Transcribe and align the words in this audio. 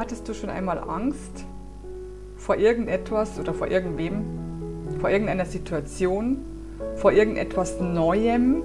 Hattest 0.00 0.26
du 0.26 0.32
schon 0.32 0.48
einmal 0.48 0.78
Angst 0.78 1.44
vor 2.38 2.56
irgendetwas 2.56 3.38
oder 3.38 3.52
vor 3.52 3.66
irgendwem, 3.66 4.24
vor 4.98 5.10
irgendeiner 5.10 5.44
Situation, 5.44 6.38
vor 6.96 7.12
irgendetwas 7.12 7.78
Neuem, 7.80 8.62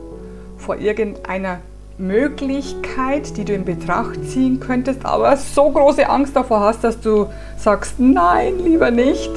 vor 0.56 0.78
irgendeiner 0.78 1.60
Möglichkeit, 1.98 3.36
die 3.36 3.44
du 3.44 3.52
in 3.52 3.66
Betracht 3.66 4.24
ziehen 4.30 4.62
könntest, 4.62 5.06
aber 5.06 5.36
so 5.36 5.70
große 5.70 6.08
Angst 6.08 6.38
davor 6.38 6.62
hast, 6.62 6.86
dass 6.86 7.02
du 7.02 7.28
sagst, 7.58 8.00
nein, 8.00 8.54
lieber 8.64 8.90
nicht, 8.90 9.32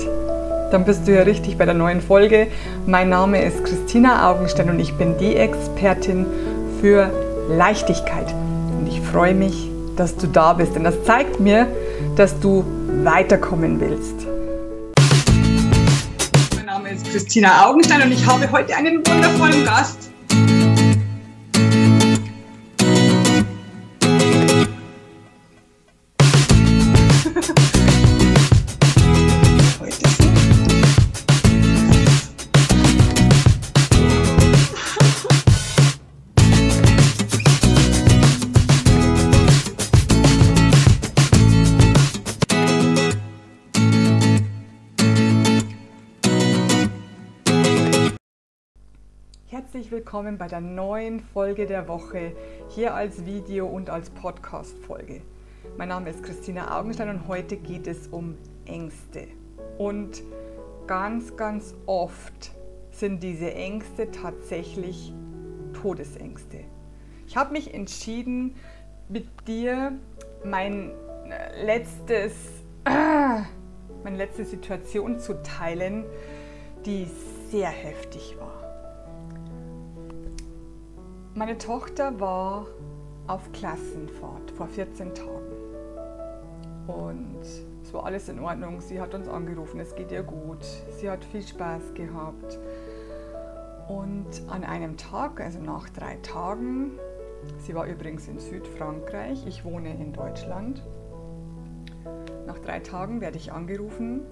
dann 0.71 0.85
bist 0.85 1.09
du 1.09 1.17
ja 1.17 1.23
richtig 1.23 1.59
bei 1.59 1.65
der 1.65 1.75
neuen 1.75 2.01
Folge. 2.01 2.47
Mein 2.87 3.09
Name 3.09 3.43
ist 3.43 3.65
Christina 3.65 4.31
Augenstein 4.31 4.71
und 4.71 4.79
ich 4.79 4.95
bin 4.95 5.19
die 5.19 5.35
Expertin 5.35 6.27
für 6.81 7.11
Leichtigkeit. 7.49 8.33
Und 8.79 8.87
ich 8.87 9.01
freue 9.01 9.35
mich, 9.35 9.69
dass 9.97 10.17
du 10.17 10.29
da 10.29 10.53
bist, 10.53 10.77
denn 10.77 10.85
das 10.85 11.03
zeigt 11.03 11.41
mir, 11.41 11.67
dass 12.17 12.39
du 12.41 12.65
weiterkommen 13.03 13.81
willst. 13.81 14.27
Mein 16.57 16.67
Name 16.67 16.91
ist 16.91 17.11
Christina 17.11 17.67
Augenstein 17.67 18.03
und 18.03 18.13
ich 18.13 18.27
habe 18.27 18.51
heute 18.51 18.77
einen 18.77 19.07
wundervollen 19.07 19.65
Gast 19.65 20.08
Herzlich 49.71 49.91
willkommen 49.91 50.39
bei 50.39 50.47
der 50.47 50.63
neuen 50.63 51.21
Folge 51.21 51.67
der 51.67 51.89
Woche, 51.89 52.33
hier 52.71 52.95
als 52.95 53.27
Video 53.27 53.67
und 53.67 53.91
als 53.91 54.09
Podcast-Folge. 54.09 55.21
Mein 55.77 55.91
Name 55.91 56.09
ist 56.09 56.23
Christina 56.23 56.79
Augenstein 56.79 57.11
und 57.11 57.29
heute 57.29 57.59
geht 57.59 57.87
es 57.87 58.07
um 58.07 58.39
Ängste. 58.65 59.29
Und 59.77 60.23
ganz, 60.87 61.37
ganz 61.37 61.75
oft 61.85 62.53
sind 62.93 63.23
diese 63.23 63.53
Ängste 63.53 64.11
tatsächlich 64.11 65.13
Todesängste. 65.75 66.61
Ich 67.27 67.37
habe 67.37 67.53
mich 67.53 67.75
entschieden, 67.75 68.57
mit 69.11 69.27
dir 69.47 69.93
mein 70.47 70.93
äh, 71.29 71.63
letztes, 71.63 72.33
meine 72.87 74.17
letzte 74.17 74.47
Situation 74.47 75.19
zu 75.19 75.43
teilen, 75.43 76.07
die 76.87 77.07
sehr 77.51 77.69
heftig 77.69 78.35
war. 78.41 78.68
Meine 81.39 81.57
Tochter 81.57 82.19
war 82.19 82.67
auf 83.29 83.53
Klassenfahrt 83.53 84.51
vor 84.51 84.67
14 84.67 85.15
Tagen. 85.15 85.53
Und 86.89 87.43
es 87.81 87.95
war 87.95 88.07
alles 88.07 88.29
in 88.29 88.41
Ordnung. 88.41 88.81
Sie 88.81 89.01
hat 89.01 89.15
uns 89.15 89.29
angerufen, 89.29 89.79
es 89.79 89.95
geht 89.95 90.11
ihr 90.11 90.25
gut. 90.25 90.65
Sie 90.99 91.09
hat 91.09 91.25
viel 91.25 91.43
Spaß 91.43 91.95
gehabt. 91.95 92.59
Und 93.87 94.27
an 94.49 94.65
einem 94.65 94.97
Tag, 94.97 95.41
also 95.41 95.61
nach 95.61 95.89
drei 95.91 96.17
Tagen, 96.23 96.99
sie 97.59 97.73
war 97.73 97.87
übrigens 97.87 98.27
in 98.27 98.41
Südfrankreich, 98.41 99.47
ich 99.47 99.65
wohne 99.65 99.95
in 99.95 100.13
Deutschland. 100.13 100.83
Nach 102.49 102.59
drei 102.59 102.81
Tagen 102.81 103.21
werde 103.21 103.37
ich 103.37 103.53
angerufen, 103.53 104.23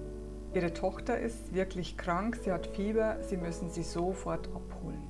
ihre 0.53 0.73
Tochter 0.73 1.17
ist 1.17 1.53
wirklich 1.53 1.95
krank, 1.95 2.37
sie 2.43 2.51
hat 2.51 2.67
Fieber, 2.67 3.15
sie 3.21 3.37
müssen 3.37 3.69
sie 3.69 3.83
sofort 3.83 4.49
abholen. 4.53 5.06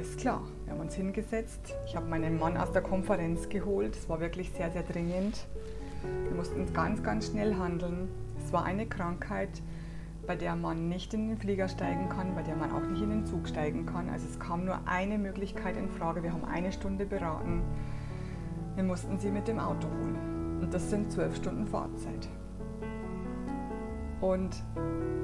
Alles 0.00 0.16
klar. 0.16 0.42
Wir 0.64 0.72
haben 0.72 0.80
uns 0.80 0.94
hingesetzt. 0.94 1.74
Ich 1.84 1.94
habe 1.94 2.06
meinen 2.06 2.38
Mann 2.38 2.56
aus 2.56 2.72
der 2.72 2.80
Konferenz 2.80 3.50
geholt. 3.50 3.94
Es 3.94 4.08
war 4.08 4.18
wirklich 4.18 4.50
sehr, 4.50 4.70
sehr 4.70 4.82
dringend. 4.82 5.46
Wir 6.24 6.34
mussten 6.34 6.72
ganz, 6.72 7.02
ganz 7.02 7.26
schnell 7.26 7.56
handeln. 7.56 8.08
Es 8.42 8.50
war 8.50 8.64
eine 8.64 8.86
Krankheit, 8.86 9.50
bei 10.26 10.36
der 10.36 10.56
man 10.56 10.88
nicht 10.88 11.12
in 11.12 11.28
den 11.28 11.36
Flieger 11.36 11.68
steigen 11.68 12.08
kann, 12.08 12.34
bei 12.34 12.42
der 12.42 12.56
man 12.56 12.72
auch 12.72 12.88
nicht 12.88 13.02
in 13.02 13.10
den 13.10 13.26
Zug 13.26 13.46
steigen 13.46 13.84
kann. 13.84 14.08
Also 14.08 14.26
es 14.26 14.40
kam 14.40 14.64
nur 14.64 14.78
eine 14.86 15.18
Möglichkeit 15.18 15.76
in 15.76 15.90
Frage. 15.90 16.22
Wir 16.22 16.32
haben 16.32 16.46
eine 16.46 16.72
Stunde 16.72 17.04
beraten. 17.04 17.60
Wir 18.76 18.84
mussten 18.84 19.18
sie 19.18 19.30
mit 19.30 19.48
dem 19.48 19.58
Auto 19.58 19.86
holen. 19.86 20.60
Und 20.62 20.72
das 20.72 20.88
sind 20.88 21.12
zwölf 21.12 21.36
Stunden 21.36 21.66
Fahrzeit. 21.66 22.26
Und 24.20 24.62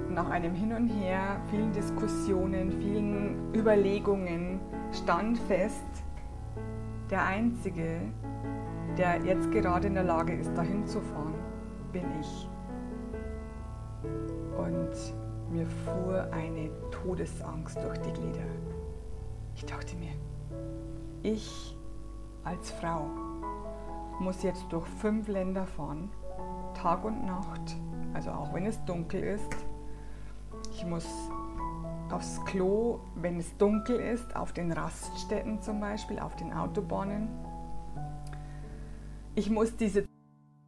nach 0.09 0.31
einem 0.31 0.55
Hin 0.55 0.73
und 0.73 0.89
Her, 0.89 1.41
vielen 1.51 1.73
Diskussionen, 1.73 2.73
vielen 2.73 3.55
Überlegungen 3.55 4.61
stand 4.93 5.39
fest, 5.41 5.85
der 7.11 7.25
Einzige, 7.25 8.01
der 8.97 9.23
jetzt 9.25 9.51
gerade 9.51 9.87
in 9.87 9.95
der 9.95 10.05
Lage 10.05 10.35
ist, 10.35 10.57
dahin 10.57 10.87
zu 10.87 11.01
fahren, 11.01 11.35
bin 11.93 12.05
ich. 12.21 12.49
Und 14.57 15.53
mir 15.53 15.67
fuhr 15.67 16.29
eine 16.33 16.71
Todesangst 16.91 17.77
durch 17.83 17.99
die 17.99 18.13
Glieder. 18.13 18.47
Ich 19.55 19.65
dachte 19.67 19.97
mir, 19.97 20.13
ich 21.23 21.77
als 22.45 22.71
Frau 22.71 23.07
muss 24.21 24.43
jetzt 24.43 24.65
durch 24.71 24.87
fünf 24.87 25.29
Länder 25.29 25.67
fahren, 25.67 26.11
Tag 26.75 27.05
und 27.05 27.27
Nacht, 27.27 27.77
also 28.17 28.31
auch 28.31 28.55
wenn 28.55 28.65
es 28.65 28.83
dunkel 28.87 29.23
ist. 29.23 29.55
Ich 30.73 30.87
muss 30.87 31.07
aufs 32.11 32.43
Klo, 32.47 33.01
wenn 33.15 33.39
es 33.39 33.55
dunkel 33.59 34.01
ist, 34.01 34.35
auf 34.35 34.55
den 34.55 34.73
Raststätten 34.73 35.61
zum 35.61 35.81
Beispiel, 35.81 36.19
auf 36.19 36.35
den 36.35 36.51
Autobahnen. 36.51 37.29
Ich 39.35 39.51
muss 39.51 39.77
diese 39.77 40.07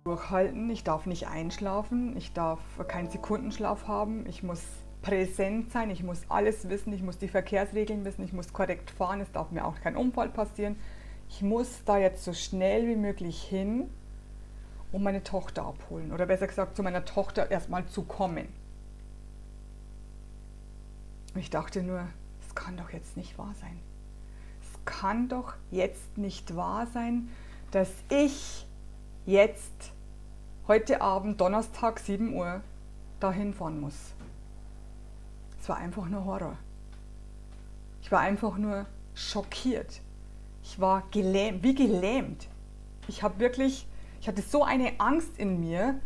durchhalten, 0.05 0.69
ich 0.69 0.85
darf 0.85 1.07
nicht 1.07 1.27
einschlafen, 1.29 2.15
ich 2.19 2.35
darf 2.35 2.61
keinen 2.87 3.09
Sekundenschlaf 3.09 3.89
haben, 3.89 4.27
ich 4.27 4.43
muss 4.43 4.63
präsent 5.01 5.73
sein, 5.73 5.89
ich 5.89 6.03
muss 6.03 6.21
alles 6.29 6.69
wissen, 6.69 6.93
ich 6.93 7.03
muss 7.03 7.17
die 7.17 7.29
Verkehrsregeln 7.29 8.05
wissen, 8.05 8.25
ich 8.25 8.35
muss 8.35 8.53
korrekt 8.53 8.91
fahren, 8.91 9.23
es 9.23 9.33
darf 9.33 9.53
mir 9.53 9.65
auch 9.65 9.81
kein 9.81 9.97
Unfall 9.97 10.29
passieren. 10.29 10.77
Ich 11.31 11.41
muss 11.41 11.83
da 11.87 11.97
jetzt 11.97 12.25
so 12.25 12.35
schnell 12.35 12.89
wie 12.89 12.97
möglich 12.97 13.43
hin 13.43 13.89
um 14.93 15.03
meine 15.03 15.23
Tochter 15.23 15.65
abholen 15.65 16.13
oder 16.13 16.27
besser 16.27 16.47
gesagt 16.47 16.77
zu 16.77 16.83
meiner 16.83 17.05
Tochter 17.05 17.51
erstmal 17.51 17.87
zu 17.87 18.03
kommen. 18.03 18.49
Ich 21.35 21.51
dachte 21.51 21.83
nur, 21.83 22.07
es 22.47 22.55
kann 22.55 22.77
doch 22.77 22.91
jetzt 22.91 23.17
nicht 23.17 23.39
wahr 23.39 23.55
sein. 23.61 23.79
Es 24.63 24.85
kann 24.85 25.29
doch 25.29 25.55
jetzt 25.71 26.17
nicht 26.17 26.57
wahr 26.57 26.87
sein, 26.87 27.29
dass 27.71 27.91
ich 28.09 28.67
jetzt 29.27 29.93
heute 30.67 31.01
Abend, 31.01 31.41
Donnerstag, 31.41 31.99
7 31.99 32.35
Uhr, 32.35 32.63
dahin 33.21 33.53
fahren 33.53 33.81
muss. 33.81 34.15
Es 35.61 35.69
war 35.69 35.77
einfach 35.77 36.07
nur 36.07 36.25
Horror. 36.25 36.57
Ich 38.03 38.11
war 38.11 38.21
einfach 38.21 38.57
nur 38.57 38.87
schockiert. 39.15 40.01
Ich 40.63 40.81
war 40.81 41.03
gelähmt, 41.11 41.63
wie 41.63 41.75
gelähmt. 41.75 42.49
Ich 43.07 43.23
habe 43.23 43.39
wirklich 43.39 43.87
ich 44.21 44.29
hatte 44.29 44.43
so 44.43 44.63
eine 44.65 44.93
Angst 44.99 45.39
in 45.39 45.61
mir. 45.61 45.97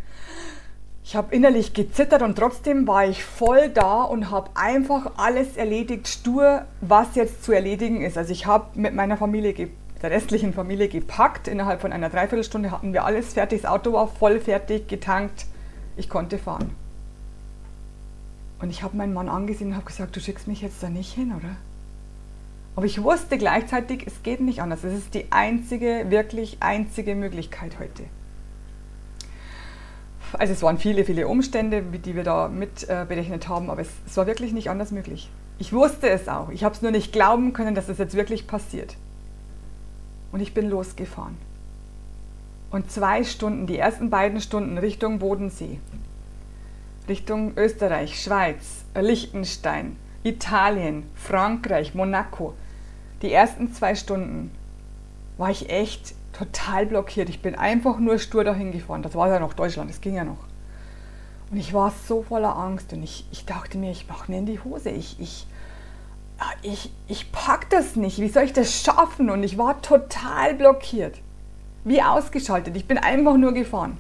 Ich 1.05 1.17
habe 1.17 1.35
innerlich 1.35 1.75
gezittert 1.75 2.23
und 2.23 2.37
trotzdem 2.39 2.87
war 2.87 3.07
ich 3.07 3.25
voll 3.25 3.69
da 3.69 4.03
und 4.03 4.31
habe 4.31 4.51
einfach 4.55 5.13
alles 5.17 5.57
erledigt, 5.57 6.07
stur, 6.07 6.65
was 6.81 7.17
jetzt 7.17 7.43
zu 7.43 7.53
erledigen 7.53 8.03
ist. 8.03 8.17
Also 8.17 8.33
ich 8.33 8.47
habe 8.47 8.79
mit 8.79 8.95
meiner 8.95 9.17
Familie, 9.17 9.71
der 10.01 10.11
restlichen 10.11 10.53
Familie 10.53 10.89
gepackt. 10.89 11.49
Innerhalb 11.49 11.81
von 11.81 11.93
einer 11.93 12.09
Dreiviertelstunde 12.09 12.71
hatten 12.71 12.93
wir 12.93 13.05
alles 13.05 13.35
fertig. 13.35 13.63
Das 13.63 13.71
Auto 13.71 13.93
war 13.93 14.07
voll 14.07 14.39
fertig, 14.41 14.89
getankt. 14.89 15.47
Ich 15.97 16.09
konnte 16.09 16.39
fahren. 16.39 16.71
Und 18.61 18.71
ich 18.71 18.85
habe 18.85 18.97
meinen 18.97 19.13
Mann 19.13 19.29
angesehen 19.29 19.71
und 19.71 19.77
habe 19.77 19.87
gesagt, 19.87 20.15
du 20.15 20.21
schickst 20.21 20.47
mich 20.47 20.63
jetzt 20.63 20.83
da 20.83 20.89
nicht 20.89 21.13
hin, 21.13 21.33
oder? 21.37 21.57
Aber 22.75 22.87
ich 22.87 23.03
wusste 23.03 23.37
gleichzeitig, 23.37 24.07
es 24.07 24.23
geht 24.23 24.41
nicht 24.41 24.63
anders. 24.63 24.83
Es 24.85 24.95
ist 24.95 25.15
die 25.15 25.27
einzige, 25.31 26.07
wirklich 26.09 26.57
einzige 26.61 27.15
Möglichkeit 27.15 27.79
heute. 27.79 28.05
Also 30.33 30.55
es 30.55 30.63
waren 30.63 30.79
viele, 30.79 31.05
viele 31.05 31.29
Umstände, 31.29 31.83
die 31.83 32.15
wir 32.17 32.25
da 32.25 32.49
mit 32.49 32.89
äh, 32.89 33.05
berechnet 33.07 33.49
haben, 33.49 33.69
aber 33.69 33.83
es, 33.83 33.91
es 34.07 34.17
war 34.17 34.27
wirklich 34.27 34.55
nicht 34.55 34.71
anders 34.71 34.91
möglich. 34.91 35.31
Ich 35.59 35.75
wusste 35.75 36.09
es 36.09 36.29
auch. 36.29 36.49
Ich 36.49 36.65
habe 36.65 36.75
es 36.75 36.81
nur 36.81 36.91
nicht 36.91 37.13
glauben 37.13 37.53
können, 37.53 37.75
dass 37.75 37.89
es 37.89 37.99
jetzt 37.99 38.15
wirklich 38.15 38.47
passiert. 38.47 38.97
Und 40.33 40.41
ich 40.41 40.55
bin 40.55 40.71
losgefahren. 40.71 41.37
Und 42.71 42.91
zwei 42.91 43.23
Stunden, 43.23 43.67
die 43.67 43.77
ersten 43.77 44.09
beiden 44.09 44.41
Stunden 44.41 44.79
Richtung 44.79 45.19
Bodensee, 45.19 45.79
Richtung 47.07 47.53
Österreich, 47.57 48.23
Schweiz, 48.23 48.85
Liechtenstein, 48.99 49.97
Italien, 50.23 51.03
Frankreich, 51.15 51.95
Monaco, 51.95 52.55
die 53.23 53.33
ersten 53.33 53.73
zwei 53.73 53.95
Stunden 53.95 54.51
war 55.39 55.51
ich 55.51 55.71
echt 55.71 56.15
total 56.33 56.87
blockiert. 56.87 57.29
Ich 57.29 57.41
bin 57.41 57.55
einfach 57.55 57.99
nur 57.99 58.19
stur 58.19 58.45
dahin 58.45 58.73
gefahren. 58.73 59.03
Das 59.03 59.15
war 59.15 59.29
ja 59.29 59.39
noch 59.39 59.55
Deutschland, 59.55 59.91
das 59.91 60.01
ging 60.01 60.15
ja 60.15 60.25
noch. 60.25 60.39
Und 61.51 61.59
ich 61.59 61.75
war 61.75 61.93
so 62.09 62.23
voller 62.23 62.57
Angst 62.57 62.93
und 62.93 63.03
ich, 63.03 63.27
ich 63.31 63.45
dachte 63.45 63.79
mir, 63.79 63.91
ich 63.91 64.09
mache 64.09 64.31
mir 64.31 64.39
in 64.39 64.47
die 64.47 64.61
Hose. 64.61 64.91
Ich, 64.91 65.21
ich, 65.21 65.47
ich, 66.63 66.91
ich 67.09 67.31
pack 67.31 67.69
das 67.71 67.95
nicht. 67.95 68.19
Wie 68.19 68.29
soll 68.29 68.45
ich 68.45 68.53
das 68.53 68.83
schaffen? 68.83 69.31
Und 69.31 69.43
ich 69.43 69.59
war 69.59 69.81
total 69.83 70.55
blockiert. 70.55 71.19
Wie 71.85 72.03
ausgeschaltet. 72.03 72.77
Ich 72.77 72.87
bin 72.87 72.97
einfach 72.97 73.37
nur 73.37 73.53
gefahren. 73.53 73.99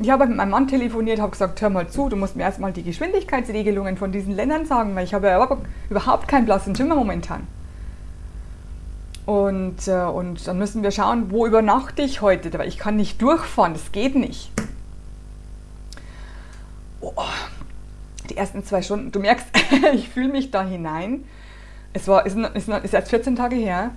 Ich 0.00 0.10
habe 0.10 0.26
mit 0.26 0.36
meinem 0.36 0.50
Mann 0.50 0.68
telefoniert, 0.68 1.20
habe 1.20 1.32
gesagt, 1.32 1.60
hör 1.60 1.70
mal 1.70 1.88
zu, 1.88 2.08
du 2.08 2.16
musst 2.16 2.36
mir 2.36 2.42
erstmal 2.42 2.72
die 2.72 2.82
Geschwindigkeitsregelungen 2.82 3.96
von 3.96 4.12
diesen 4.12 4.34
Ländern 4.34 4.66
sagen, 4.66 4.94
weil 4.94 5.04
ich 5.04 5.14
habe 5.14 5.28
ja 5.28 5.58
überhaupt 5.88 6.28
keinen 6.28 6.44
blassen 6.44 6.76
Schimmer 6.76 6.94
momentan. 6.94 7.46
Und, 9.26 9.88
äh, 9.88 10.04
und 10.04 10.46
dann 10.46 10.56
müssen 10.56 10.84
wir 10.84 10.92
schauen, 10.92 11.32
wo 11.32 11.46
übernachte 11.46 12.02
ich 12.02 12.20
heute, 12.20 12.56
weil 12.56 12.68
ich 12.68 12.78
kann 12.78 12.94
nicht 12.94 13.20
durchfahren, 13.20 13.72
das 13.72 13.90
geht 13.90 14.14
nicht. 14.14 14.52
Oh, 17.00 17.12
die 18.30 18.36
ersten 18.36 18.64
zwei 18.64 18.82
Stunden, 18.82 19.10
du 19.10 19.18
merkst, 19.18 19.46
ich 19.94 20.08
fühle 20.08 20.28
mich 20.28 20.52
da 20.52 20.62
hinein. 20.62 21.24
Es 21.92 22.06
war, 22.06 22.24
ist, 22.24 22.36
ist, 22.36 22.68
ist 22.68 22.94
erst 22.94 23.10
14 23.10 23.34
Tage 23.34 23.56
her. 23.56 23.90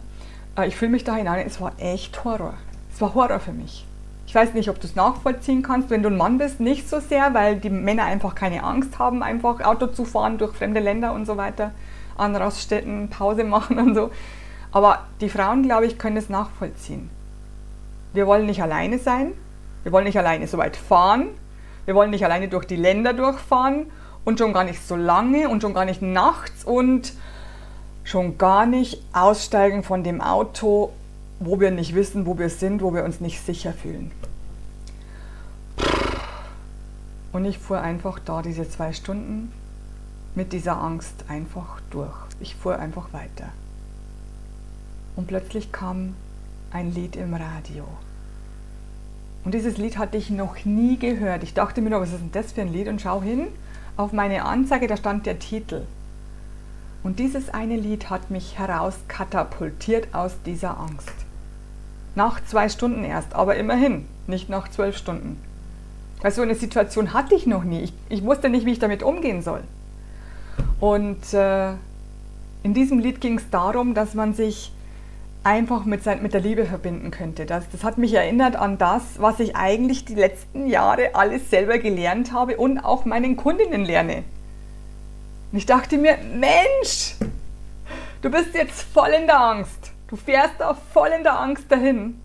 Äh, 0.57 0.67
ich 0.67 0.75
fühle 0.75 0.91
mich 0.91 1.03
da 1.03 1.15
hinein, 1.15 1.45
es 1.45 1.61
war 1.61 1.73
echt 1.77 2.23
Horror. 2.23 2.55
Es 2.91 2.99
war 2.99 3.13
Horror 3.13 3.39
für 3.39 3.53
mich. 3.53 3.85
Ich 4.25 4.33
weiß 4.33 4.53
nicht, 4.53 4.69
ob 4.69 4.79
du 4.79 4.87
es 4.87 4.95
nachvollziehen 4.95 5.61
kannst, 5.61 5.89
wenn 5.89 6.03
du 6.03 6.09
ein 6.09 6.17
Mann 6.17 6.37
bist, 6.37 6.59
nicht 6.59 6.89
so 6.89 6.99
sehr, 6.99 7.33
weil 7.33 7.57
die 7.57 7.69
Männer 7.69 8.05
einfach 8.05 8.35
keine 8.35 8.63
Angst 8.63 8.97
haben, 8.99 9.23
einfach 9.23 9.61
Auto 9.61 9.87
zu 9.87 10.05
fahren 10.05 10.37
durch 10.37 10.55
fremde 10.55 10.79
Länder 10.79 11.13
und 11.13 11.25
so 11.25 11.37
weiter, 11.37 11.71
an 12.17 12.35
Raststätten 12.35 13.09
Pause 13.09 13.43
machen 13.43 13.77
und 13.79 13.95
so. 13.95 14.11
Aber 14.71 15.05
die 15.21 15.29
Frauen, 15.29 15.63
glaube 15.63 15.87
ich, 15.87 15.97
können 15.97 16.17
es 16.17 16.29
nachvollziehen. 16.29 17.09
Wir 18.13 18.27
wollen 18.27 18.45
nicht 18.45 18.61
alleine 18.61 18.99
sein, 18.99 19.33
wir 19.83 19.91
wollen 19.91 20.05
nicht 20.05 20.17
alleine 20.17 20.47
so 20.47 20.57
weit 20.57 20.75
fahren, 20.75 21.27
wir 21.85 21.95
wollen 21.95 22.09
nicht 22.11 22.25
alleine 22.25 22.47
durch 22.47 22.65
die 22.65 22.75
Länder 22.75 23.13
durchfahren 23.13 23.87
und 24.25 24.39
schon 24.39 24.53
gar 24.53 24.63
nicht 24.63 24.85
so 24.85 24.95
lange 24.95 25.49
und 25.49 25.61
schon 25.61 25.73
gar 25.73 25.85
nicht 25.85 26.01
nachts 26.01 26.63
und 26.63 27.13
schon 28.03 28.37
gar 28.37 28.65
nicht 28.65 29.01
aussteigen 29.13 29.83
von 29.83 30.03
dem 30.03 30.21
Auto, 30.21 30.91
wo 31.39 31.59
wir 31.59 31.71
nicht 31.71 31.95
wissen, 31.95 32.25
wo 32.25 32.37
wir 32.37 32.49
sind, 32.49 32.81
wo 32.81 32.93
wir 32.93 33.03
uns 33.03 33.21
nicht 33.21 33.43
sicher 33.43 33.73
fühlen. 33.73 34.11
Und 37.31 37.45
ich 37.45 37.59
fuhr 37.59 37.79
einfach 37.79 38.19
da 38.19 38.41
diese 38.41 38.67
zwei 38.69 38.91
Stunden 38.91 39.51
mit 40.33 40.51
dieser 40.51 40.77
Angst 40.77 41.25
einfach 41.27 41.79
durch. 41.91 42.13
Ich 42.39 42.55
fuhr 42.55 42.77
einfach 42.77 43.13
weiter 43.13 43.49
und 45.19 45.27
plötzlich 45.27 45.73
kam 45.73 46.15
ein 46.71 46.93
Lied 46.93 47.17
im 47.17 47.33
Radio. 47.33 47.83
Und 49.43 49.53
dieses 49.53 49.75
Lied 49.75 49.97
hatte 49.97 50.15
ich 50.15 50.29
noch 50.29 50.63
nie 50.63 50.97
gehört. 50.97 51.43
Ich 51.43 51.53
dachte 51.53 51.81
mir 51.81 51.89
nur, 51.89 51.99
was 51.99 52.13
ist 52.13 52.21
denn 52.21 52.31
das 52.31 52.53
für 52.53 52.61
ein 52.61 52.71
Lied? 52.71 52.87
Und 52.87 53.01
schau 53.01 53.21
hin 53.21 53.47
auf 53.97 54.13
meine 54.13 54.45
Anzeige, 54.45 54.87
da 54.87 54.95
stand 54.95 55.25
der 55.25 55.37
Titel. 55.37 55.81
Und 57.03 57.19
dieses 57.19 57.49
eine 57.49 57.75
Lied 57.75 58.09
hat 58.09 58.31
mich 58.31 58.57
herauskatapultiert 58.57 60.15
aus 60.15 60.37
dieser 60.45 60.79
Angst. 60.79 61.11
Nach 62.15 62.41
zwei 62.45 62.69
Stunden 62.69 63.03
erst, 63.03 63.35
aber 63.35 63.57
immerhin, 63.57 64.05
nicht 64.25 64.47
nach 64.47 64.69
zwölf 64.69 64.95
Stunden. 64.95 65.37
Weil 66.21 66.31
so 66.31 66.43
eine 66.43 66.55
Situation 66.55 67.13
hatte 67.13 67.35
ich 67.35 67.45
noch 67.45 67.65
nie. 67.65 67.81
Ich, 67.81 67.93
ich 68.07 68.23
wusste 68.23 68.47
nicht, 68.47 68.65
wie 68.65 68.71
ich 68.71 68.79
damit 68.79 69.03
umgehen 69.03 69.41
soll. 69.41 69.63
Und 70.79 71.33
äh, 71.33 71.71
in 72.63 72.73
diesem 72.73 72.99
Lied 72.99 73.19
ging 73.19 73.37
es 73.37 73.49
darum, 73.49 73.93
dass 73.93 74.13
man 74.13 74.33
sich 74.33 74.71
einfach 75.43 75.85
mit, 75.85 76.03
sein, 76.03 76.21
mit 76.21 76.33
der 76.33 76.41
Liebe 76.41 76.65
verbinden 76.65 77.11
könnte. 77.11 77.45
Das, 77.45 77.69
das 77.71 77.83
hat 77.83 77.97
mich 77.97 78.13
erinnert 78.13 78.55
an 78.55 78.77
das, 78.77 79.03
was 79.17 79.39
ich 79.39 79.55
eigentlich 79.55 80.05
die 80.05 80.15
letzten 80.15 80.67
Jahre 80.67 81.15
alles 81.15 81.49
selber 81.49 81.77
gelernt 81.77 82.33
habe 82.33 82.57
und 82.57 82.79
auch 82.79 83.05
meinen 83.05 83.37
Kundinnen 83.37 83.85
lerne. 83.85 84.23
Und 85.51 85.57
ich 85.57 85.65
dachte 85.65 85.97
mir, 85.97 86.17
Mensch, 86.35 87.15
du 88.21 88.29
bist 88.29 88.53
jetzt 88.53 88.81
voll 88.81 89.09
in 89.09 89.27
der 89.27 89.39
Angst. 89.39 89.91
Du 90.07 90.15
fährst 90.15 90.55
da 90.59 90.73
voll 90.93 91.09
in 91.17 91.23
der 91.23 91.39
Angst 91.39 91.71
dahin. 91.71 92.19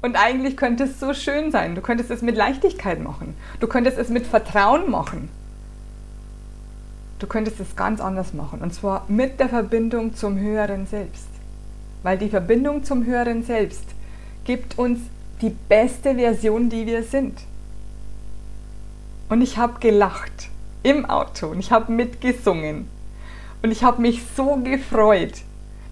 Und 0.00 0.16
eigentlich 0.16 0.56
könnte 0.56 0.84
es 0.84 1.00
so 1.00 1.12
schön 1.12 1.50
sein. 1.50 1.74
Du 1.74 1.80
könntest 1.80 2.10
es 2.10 2.22
mit 2.22 2.36
Leichtigkeit 2.36 3.02
machen. 3.02 3.34
Du 3.58 3.66
könntest 3.66 3.98
es 3.98 4.10
mit 4.10 4.26
Vertrauen 4.26 4.90
machen. 4.90 5.28
Du 7.18 7.26
könntest 7.26 7.58
es 7.58 7.74
ganz 7.74 8.00
anders 8.00 8.32
machen. 8.32 8.60
Und 8.60 8.72
zwar 8.72 9.04
mit 9.08 9.40
der 9.40 9.48
Verbindung 9.48 10.14
zum 10.14 10.38
höheren 10.38 10.86
Selbst 10.86 11.37
weil 12.02 12.18
die 12.18 12.28
Verbindung 12.28 12.84
zum 12.84 13.04
höheren 13.04 13.42
Selbst 13.42 13.84
gibt 14.44 14.78
uns 14.78 15.00
die 15.40 15.54
beste 15.68 16.14
Version, 16.14 16.68
die 16.68 16.86
wir 16.86 17.02
sind. 17.02 17.40
Und 19.28 19.42
ich 19.42 19.58
habe 19.58 19.78
gelacht 19.80 20.48
im 20.82 21.04
Auto 21.04 21.48
und 21.48 21.58
ich 21.58 21.70
habe 21.70 21.92
mitgesungen 21.92 22.88
und 23.62 23.70
ich 23.70 23.82
habe 23.84 24.00
mich 24.00 24.22
so 24.36 24.56
gefreut, 24.56 25.42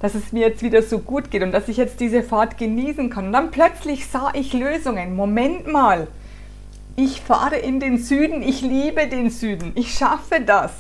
dass 0.01 0.15
es 0.15 0.33
mir 0.33 0.49
jetzt 0.49 0.63
wieder 0.63 0.83
so 0.83 0.99
gut 0.99 1.31
geht 1.31 1.43
und 1.43 1.53
dass 1.53 1.69
ich 1.69 1.77
jetzt 1.77 2.01
diese 2.01 2.23
Fahrt 2.23 2.59
genießen 2.59 3.11
kann. 3.11 3.27
Und 3.27 3.33
dann 3.33 3.51
plötzlich 3.51 4.07
sah 4.07 4.31
ich 4.35 4.53
Lösungen. 4.53 5.17
Moment 5.17 5.71
mal, 5.71 6.07
ich 6.97 7.21
fahre 7.21 7.57
in 7.57 7.81
den 7.81 7.99
Süden, 7.99 8.43
ich 8.43 8.63
liebe 8.63 9.07
den 9.07 9.31
Süden, 9.31 9.73
ich 9.75 9.93
schaffe 9.93 10.41
das. 10.41 10.73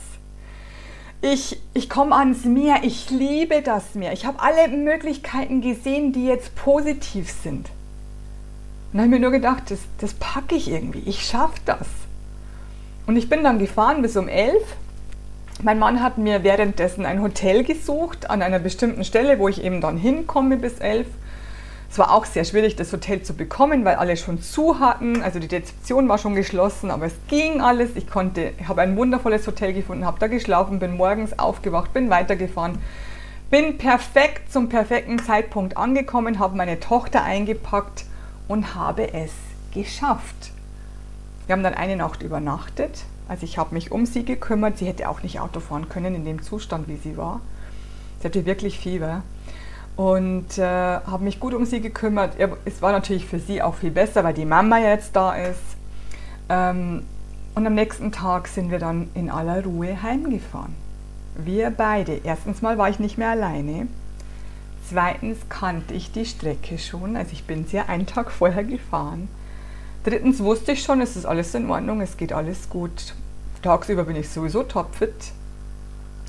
Ich, 1.22 1.60
ich 1.74 1.88
komme 1.88 2.14
ans 2.14 2.44
Meer, 2.44 2.80
ich 2.82 3.10
liebe 3.10 3.62
das 3.62 3.94
Meer. 3.94 4.12
Ich 4.12 4.26
habe 4.26 4.40
alle 4.40 4.68
Möglichkeiten 4.68 5.60
gesehen, 5.60 6.12
die 6.12 6.26
jetzt 6.26 6.54
positiv 6.54 7.30
sind. 7.30 7.70
Und 8.92 9.00
habe 9.00 9.10
mir 9.10 9.20
nur 9.20 9.30
gedacht, 9.30 9.70
das, 9.70 9.80
das 9.98 10.14
packe 10.14 10.54
ich 10.54 10.70
irgendwie, 10.70 11.02
ich 11.06 11.26
schaffe 11.26 11.60
das. 11.64 11.86
Und 13.06 13.16
ich 13.16 13.28
bin 13.28 13.44
dann 13.44 13.58
gefahren 13.58 14.02
bis 14.02 14.16
um 14.16 14.28
elf. 14.28 14.62
Mein 15.62 15.78
Mann 15.78 16.02
hat 16.02 16.18
mir 16.18 16.42
währenddessen 16.44 17.06
ein 17.06 17.22
Hotel 17.22 17.64
gesucht 17.64 18.28
an 18.28 18.42
einer 18.42 18.58
bestimmten 18.58 19.04
Stelle, 19.04 19.38
wo 19.38 19.48
ich 19.48 19.62
eben 19.62 19.80
dann 19.80 19.96
hinkomme 19.96 20.56
bis 20.56 20.78
elf. 20.80 21.06
Es 21.90 21.98
war 21.98 22.12
auch 22.12 22.24
sehr 22.24 22.44
schwierig, 22.44 22.76
das 22.76 22.92
Hotel 22.92 23.22
zu 23.22 23.34
bekommen, 23.34 23.84
weil 23.84 23.96
alle 23.96 24.16
schon 24.16 24.42
zu 24.42 24.80
hatten. 24.80 25.22
Also 25.22 25.38
die 25.38 25.46
Rezeption 25.46 26.08
war 26.08 26.18
schon 26.18 26.34
geschlossen, 26.34 26.90
aber 26.90 27.06
es 27.06 27.14
ging 27.28 27.60
alles. 27.60 27.96
Ich 27.96 28.06
konnte, 28.08 28.52
habe 28.66 28.82
ein 28.82 28.96
wundervolles 28.96 29.46
Hotel 29.46 29.72
gefunden, 29.72 30.04
habe 30.04 30.18
da 30.18 30.26
geschlafen, 30.26 30.78
bin 30.78 30.96
morgens 30.96 31.38
aufgewacht, 31.38 31.92
bin 31.92 32.10
weitergefahren, 32.10 32.78
bin 33.50 33.78
perfekt 33.78 34.52
zum 34.52 34.68
perfekten 34.68 35.18
Zeitpunkt 35.18 35.76
angekommen, 35.76 36.38
habe 36.38 36.56
meine 36.56 36.80
Tochter 36.80 37.22
eingepackt 37.22 38.04
und 38.48 38.74
habe 38.74 39.14
es 39.14 39.32
geschafft. 39.72 40.52
Wir 41.46 41.52
haben 41.52 41.62
dann 41.62 41.74
eine 41.74 41.96
Nacht 41.96 42.22
übernachtet. 42.22 43.04
Also 43.28 43.44
ich 43.44 43.58
habe 43.58 43.74
mich 43.74 43.92
um 43.92 44.06
sie 44.06 44.24
gekümmert. 44.24 44.78
Sie 44.78 44.86
hätte 44.86 45.08
auch 45.08 45.22
nicht 45.22 45.40
Auto 45.40 45.60
fahren 45.60 45.88
können 45.88 46.14
in 46.14 46.24
dem 46.24 46.42
Zustand, 46.42 46.88
wie 46.88 46.96
sie 46.96 47.16
war. 47.16 47.40
Sie 48.20 48.28
hatte 48.28 48.46
wirklich 48.46 48.78
Fieber 48.78 49.22
und 49.96 50.58
äh, 50.58 50.62
habe 50.62 51.24
mich 51.24 51.40
gut 51.40 51.54
um 51.54 51.64
sie 51.64 51.80
gekümmert. 51.80 52.34
Es 52.64 52.82
war 52.82 52.92
natürlich 52.92 53.26
für 53.26 53.38
sie 53.38 53.62
auch 53.62 53.74
viel 53.74 53.90
besser, 53.90 54.22
weil 54.24 54.34
die 54.34 54.44
Mama 54.44 54.78
jetzt 54.78 55.16
da 55.16 55.34
ist. 55.34 55.60
Ähm, 56.50 57.02
und 57.54 57.66
am 57.66 57.74
nächsten 57.74 58.12
Tag 58.12 58.48
sind 58.48 58.70
wir 58.70 58.78
dann 58.78 59.08
in 59.14 59.30
aller 59.30 59.64
Ruhe 59.64 60.02
heimgefahren. 60.02 60.74
Wir 61.34 61.70
beide. 61.70 62.20
Erstens 62.22 62.60
mal 62.60 62.76
war 62.76 62.90
ich 62.90 62.98
nicht 62.98 63.16
mehr 63.16 63.30
alleine. 63.30 63.88
Zweitens 64.88 65.38
kannte 65.48 65.94
ich 65.94 66.12
die 66.12 66.26
Strecke 66.26 66.78
schon, 66.78 67.16
also 67.16 67.32
ich 67.32 67.44
bin 67.44 67.66
sie 67.66 67.78
ja 67.78 67.86
einen 67.86 68.06
Tag 68.06 68.30
vorher 68.30 68.62
gefahren. 68.62 69.28
Drittens 70.04 70.38
wusste 70.40 70.72
ich 70.72 70.84
schon, 70.84 71.00
es 71.00 71.16
ist 71.16 71.26
alles 71.26 71.52
in 71.54 71.68
Ordnung, 71.68 72.00
es 72.00 72.16
geht 72.16 72.32
alles 72.32 72.68
gut. 72.70 73.14
Tagsüber 73.62 74.04
bin 74.04 74.14
ich 74.14 74.28
sowieso 74.28 74.62
topfit. 74.62 75.32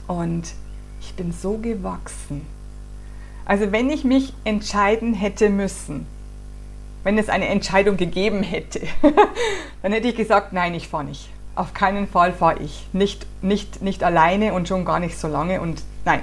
Und 0.07 0.53
ich 1.01 1.13
bin 1.13 1.31
so 1.31 1.57
gewachsen 1.57 2.57
also 3.48 3.72
wenn 3.72 3.89
ich 3.89 4.04
mich 4.04 4.34
entscheiden 4.44 5.13
hätte 5.13 5.50
müssen, 5.50 6.06
wenn 7.04 7.18
es 7.18 7.30
eine 7.30 7.48
Entscheidung 7.48 7.96
gegeben 7.96 8.44
hätte, 8.44 8.82
dann 9.82 9.94
hätte 9.94 10.10
ich 10.10 10.18
gesagt, 10.18 10.51
nein, 10.51 10.74
ich 10.74 10.89
fahre 10.89 11.06
nicht. 11.06 11.30
Auf 11.56 11.74
keinen 11.74 12.10
Fall 12.10 12.34
fahre 12.34 12.62
ich. 12.62 12.86
Nicht, 12.92 13.25
nicht, 13.42 13.82
nicht 13.82 14.04
alleine 14.04 14.54
und 14.54 14.68
schon 14.68 14.84
gar 14.84 15.00
nicht 15.00 15.18
so 15.18 15.30
lange 15.30 15.62
und 15.62 15.82
nein. 16.04 16.20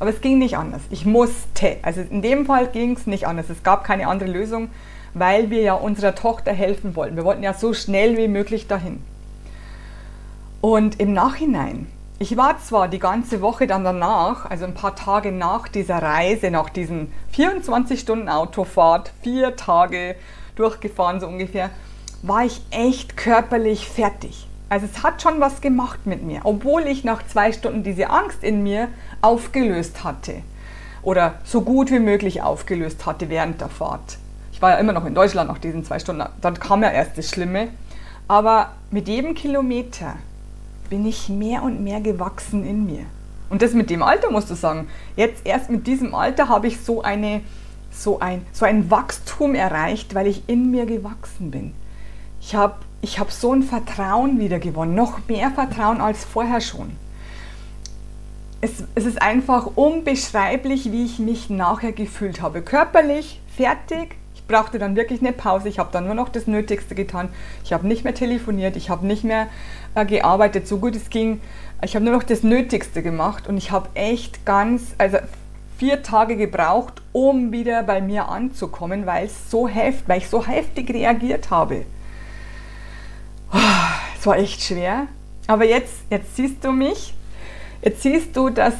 Aber 0.00 0.10
es 0.10 0.20
ging 0.20 0.38
nicht 0.38 0.56
anders. 0.56 0.82
Ich 0.90 1.06
musste. 1.06 1.76
Also 1.82 2.00
in 2.00 2.20
dem 2.20 2.46
Fall 2.46 2.66
ging 2.66 2.96
es 2.96 3.06
nicht 3.06 3.28
anders. 3.28 3.48
Es 3.48 3.62
gab 3.62 3.84
keine 3.84 4.08
andere 4.08 4.28
Lösung, 4.28 4.70
weil 5.14 5.50
wir 5.50 5.62
ja 5.62 5.74
unserer 5.74 6.16
Tochter 6.16 6.52
helfen 6.52 6.96
wollten. 6.96 7.14
Wir 7.14 7.24
wollten 7.24 7.44
ja 7.44 7.54
so 7.54 7.74
schnell 7.74 8.16
wie 8.16 8.26
möglich 8.26 8.66
dahin. 8.66 9.00
Und 10.60 10.98
im 10.98 11.12
Nachhinein 11.12 11.86
ich 12.22 12.36
war 12.36 12.58
zwar 12.58 12.86
die 12.88 12.98
ganze 12.98 13.40
Woche 13.40 13.66
dann 13.66 13.82
danach, 13.82 14.44
also 14.44 14.66
ein 14.66 14.74
paar 14.74 14.94
Tage 14.94 15.32
nach 15.32 15.68
dieser 15.68 16.02
Reise, 16.02 16.50
nach 16.50 16.68
diesen 16.68 17.10
24 17.32 17.98
Stunden 17.98 18.28
Autofahrt, 18.28 19.10
vier 19.22 19.56
Tage 19.56 20.16
durchgefahren 20.54 21.18
so 21.18 21.26
ungefähr, 21.26 21.70
war 22.20 22.44
ich 22.44 22.60
echt 22.70 23.16
körperlich 23.16 23.88
fertig. 23.88 24.46
Also 24.68 24.84
es 24.84 25.02
hat 25.02 25.22
schon 25.22 25.40
was 25.40 25.62
gemacht 25.62 26.00
mit 26.04 26.22
mir, 26.22 26.42
obwohl 26.44 26.82
ich 26.82 27.04
nach 27.04 27.26
zwei 27.26 27.52
Stunden 27.52 27.84
diese 27.84 28.10
Angst 28.10 28.44
in 28.44 28.62
mir 28.62 28.88
aufgelöst 29.22 30.04
hatte 30.04 30.42
oder 31.02 31.36
so 31.44 31.62
gut 31.62 31.90
wie 31.90 32.00
möglich 32.00 32.42
aufgelöst 32.42 33.06
hatte 33.06 33.30
während 33.30 33.62
der 33.62 33.70
Fahrt 33.70 34.18
Ich 34.52 34.60
war 34.60 34.72
ja 34.72 34.76
immer 34.76 34.92
noch 34.92 35.06
in 35.06 35.14
Deutschland 35.14 35.48
nach 35.48 35.58
diesen 35.58 35.86
zwei 35.86 35.98
Stunden. 35.98 36.28
Dann 36.42 36.60
kam 36.60 36.82
ja 36.82 36.90
erst 36.90 37.16
das 37.16 37.30
Schlimme. 37.30 37.68
Aber 38.28 38.72
mit 38.90 39.08
jedem 39.08 39.34
Kilometer 39.34 40.16
bin 40.90 41.06
ich 41.06 41.30
mehr 41.30 41.62
und 41.62 41.82
mehr 41.82 42.00
gewachsen 42.00 42.66
in 42.66 42.84
mir. 42.84 43.06
Und 43.48 43.62
das 43.62 43.72
mit 43.72 43.88
dem 43.88 44.02
Alter 44.02 44.30
musst 44.30 44.50
du 44.50 44.54
sagen. 44.54 44.88
Jetzt 45.16 45.46
erst 45.46 45.70
mit 45.70 45.86
diesem 45.86 46.14
Alter 46.14 46.48
habe 46.48 46.66
ich 46.66 46.80
so, 46.80 47.02
eine, 47.02 47.40
so, 47.90 48.18
ein, 48.18 48.44
so 48.52 48.66
ein 48.66 48.90
Wachstum 48.90 49.54
erreicht, 49.54 50.14
weil 50.14 50.26
ich 50.26 50.42
in 50.48 50.70
mir 50.70 50.84
gewachsen 50.84 51.50
bin. 51.50 51.72
Ich 52.40 52.54
habe 52.54 52.74
ich 53.02 53.18
hab 53.18 53.32
so 53.32 53.52
ein 53.52 53.62
Vertrauen 53.62 54.38
wieder 54.38 54.58
gewonnen, 54.58 54.94
noch 54.94 55.26
mehr 55.26 55.50
Vertrauen 55.50 56.00
als 56.00 56.24
vorher 56.24 56.60
schon. 56.60 56.90
Es, 58.60 58.84
es 58.94 59.06
ist 59.06 59.22
einfach 59.22 59.70
unbeschreiblich, 59.74 60.92
wie 60.92 61.06
ich 61.06 61.18
mich 61.18 61.48
nachher 61.48 61.92
gefühlt 61.92 62.42
habe. 62.42 62.60
Körperlich 62.60 63.40
fertig, 63.56 64.16
brauchte 64.50 64.78
dann 64.78 64.96
wirklich 64.96 65.20
eine 65.20 65.32
Pause. 65.32 65.68
Ich 65.68 65.78
habe 65.78 65.90
dann 65.92 66.04
nur 66.06 66.14
noch 66.14 66.28
das 66.28 66.46
Nötigste 66.46 66.94
getan. 66.94 67.28
Ich 67.64 67.72
habe 67.72 67.86
nicht 67.86 68.04
mehr 68.04 68.14
telefoniert, 68.14 68.76
ich 68.76 68.90
habe 68.90 69.06
nicht 69.06 69.24
mehr 69.24 69.46
äh, 69.94 70.04
gearbeitet, 70.04 70.66
so 70.66 70.78
gut 70.78 70.96
es 70.96 71.08
ging. 71.08 71.40
Ich 71.82 71.94
habe 71.94 72.04
nur 72.04 72.14
noch 72.14 72.24
das 72.24 72.42
Nötigste 72.42 73.02
gemacht 73.02 73.46
und 73.46 73.56
ich 73.56 73.70
habe 73.70 73.88
echt 73.94 74.44
ganz, 74.44 74.94
also 74.98 75.18
vier 75.78 76.02
Tage 76.02 76.36
gebraucht, 76.36 77.00
um 77.12 77.52
wieder 77.52 77.82
bei 77.84 78.02
mir 78.02 78.28
anzukommen, 78.28 79.06
weil 79.06 79.26
es 79.26 79.50
so 79.50 79.66
heftig, 79.66 80.08
weil 80.08 80.18
ich 80.18 80.28
so 80.28 80.46
heftig 80.46 80.92
reagiert 80.92 81.50
habe. 81.50 81.86
Es 84.18 84.26
war 84.26 84.36
echt 84.36 84.62
schwer. 84.62 85.06
Aber 85.46 85.64
jetzt, 85.64 85.94
jetzt 86.10 86.36
siehst 86.36 86.62
du 86.62 86.72
mich, 86.72 87.14
jetzt 87.82 88.02
siehst 88.02 88.36
du, 88.36 88.50
dass, 88.50 88.74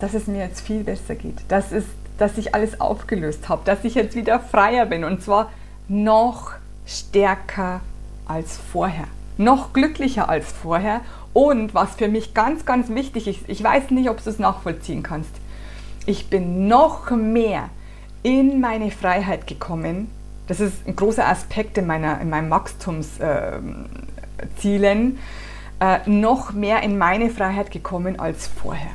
dass 0.00 0.14
es 0.14 0.26
mir 0.26 0.38
jetzt 0.38 0.62
viel 0.62 0.82
besser 0.82 1.14
geht. 1.14 1.42
Dass, 1.48 1.70
es, 1.70 1.84
dass 2.18 2.38
ich 2.38 2.54
alles 2.54 2.80
aufgelöst 2.80 3.48
habe, 3.48 3.62
dass 3.64 3.84
ich 3.84 3.94
jetzt 3.94 4.14
wieder 4.14 4.40
freier 4.40 4.86
bin 4.86 5.04
und 5.04 5.22
zwar 5.22 5.50
noch 5.88 6.52
stärker 6.86 7.80
als 8.26 8.56
vorher, 8.56 9.06
noch 9.36 9.72
glücklicher 9.72 10.28
als 10.28 10.50
vorher. 10.50 11.00
Und 11.32 11.74
was 11.74 11.96
für 11.96 12.08
mich 12.08 12.32
ganz, 12.32 12.64
ganz 12.64 12.88
wichtig 12.90 13.26
ist, 13.26 13.40
ich 13.48 13.62
weiß 13.62 13.90
nicht, 13.90 14.08
ob 14.08 14.22
du 14.22 14.30
es 14.30 14.38
nachvollziehen 14.38 15.02
kannst, 15.02 15.30
ich 16.06 16.30
bin 16.30 16.68
noch 16.68 17.10
mehr 17.10 17.70
in 18.22 18.60
meine 18.60 18.90
Freiheit 18.90 19.46
gekommen, 19.46 20.08
das 20.46 20.60
ist 20.60 20.86
ein 20.86 20.94
großer 20.94 21.26
Aspekt 21.26 21.78
in, 21.78 21.86
meiner, 21.86 22.20
in 22.20 22.30
meinem 22.30 22.50
Wachstumszielen, 22.50 25.18
äh, 25.80 25.98
noch 26.06 26.52
mehr 26.52 26.82
in 26.82 26.98
meine 26.98 27.30
Freiheit 27.30 27.70
gekommen 27.70 28.20
als 28.20 28.46
vorher. 28.46 28.90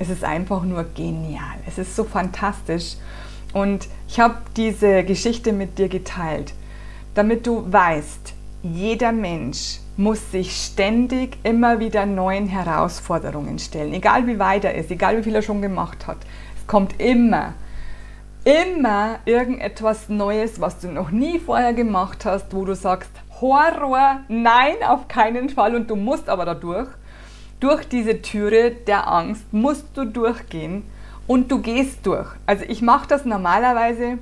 Es 0.00 0.08
ist 0.08 0.24
einfach 0.24 0.64
nur 0.64 0.84
genial. 0.94 1.58
Es 1.68 1.78
ist 1.78 1.94
so 1.94 2.02
fantastisch. 2.02 2.96
Und 3.52 3.86
ich 4.08 4.18
habe 4.18 4.38
diese 4.56 5.04
Geschichte 5.04 5.52
mit 5.52 5.78
dir 5.78 5.88
geteilt, 5.88 6.52
damit 7.14 7.46
du 7.46 7.70
weißt, 7.72 8.34
jeder 8.64 9.12
Mensch 9.12 9.78
muss 9.96 10.32
sich 10.32 10.56
ständig 10.56 11.38
immer 11.44 11.78
wieder 11.78 12.06
neuen 12.06 12.48
Herausforderungen 12.48 13.58
stellen, 13.58 13.92
egal 13.92 14.26
wie 14.26 14.38
weit 14.38 14.64
er 14.64 14.74
ist, 14.74 14.90
egal 14.90 15.18
wie 15.18 15.22
viel 15.22 15.34
er 15.34 15.42
schon 15.42 15.62
gemacht 15.62 16.06
hat. 16.08 16.18
Es 16.58 16.66
kommt 16.66 17.00
immer 17.00 17.54
immer 18.44 19.18
irgendetwas 19.26 20.08
Neues, 20.08 20.60
was 20.60 20.78
du 20.78 20.88
noch 20.88 21.10
nie 21.10 21.38
vorher 21.38 21.74
gemacht 21.74 22.24
hast, 22.24 22.54
wo 22.54 22.64
du 22.64 22.74
sagst, 22.74 23.10
Horror, 23.40 24.20
nein, 24.28 24.76
auf 24.86 25.08
keinen 25.08 25.48
Fall 25.48 25.74
und 25.74 25.90
du 25.90 25.96
musst 25.96 26.28
aber 26.28 26.44
dadurch. 26.44 26.88
Durch 27.60 27.86
diese 27.86 28.22
Türe 28.22 28.70
der 28.70 29.06
Angst 29.06 29.52
musst 29.52 29.84
du 29.94 30.06
durchgehen 30.06 30.82
und 31.26 31.52
du 31.52 31.60
gehst 31.60 32.06
durch. 32.06 32.28
Also 32.46 32.64
ich 32.66 32.80
mache 32.80 33.06
das 33.06 33.26
normalerweise, 33.26 34.18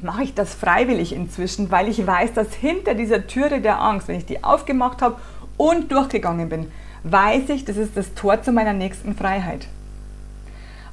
mache 0.00 0.22
ich 0.22 0.34
das 0.34 0.54
freiwillig 0.54 1.12
inzwischen, 1.12 1.70
weil 1.70 1.88
ich 1.88 2.06
weiß, 2.06 2.32
dass 2.32 2.54
hinter 2.54 2.94
dieser 2.94 3.26
Türe 3.26 3.60
der 3.60 3.80
Angst, 3.80 4.08
wenn 4.08 4.16
ich 4.16 4.24
die 4.24 4.42
aufgemacht 4.42 5.02
habe 5.02 5.16
und 5.58 5.92
durchgegangen 5.92 6.48
bin, 6.48 6.72
weiß 7.02 7.50
ich, 7.50 7.66
das 7.66 7.76
ist 7.76 7.98
das 7.98 8.14
Tor 8.14 8.42
zu 8.42 8.50
meiner 8.50 8.72
nächsten 8.72 9.14
Freiheit. 9.14 9.68